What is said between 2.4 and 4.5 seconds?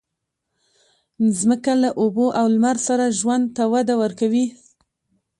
لمر سره ژوند ته وده ورکوي.